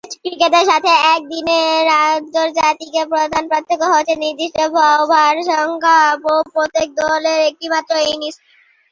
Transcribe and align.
Test 0.03 0.19
ক্রিকেটের 0.23 0.65
সাথে 0.71 0.91
একদিনের 1.11 1.83
আন্তর্জাতিকের 2.07 3.05
প্রধান 3.13 3.43
পার্থক্য 3.51 3.83
হচ্ছে 3.91 4.13
নির্দিষ্ট 4.23 4.57
ওভার 4.95 5.33
সংখ্যা 5.49 5.97
ও 6.25 6.43
প্রত্যেক 6.53 6.87
দলের 7.01 7.39
একটি 7.49 7.65
মাত্র 7.73 7.93
ইনিংস। 8.05 8.37